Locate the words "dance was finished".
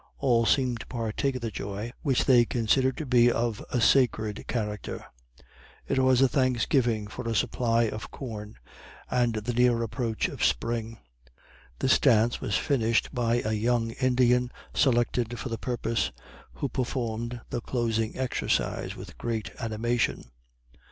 11.99-13.13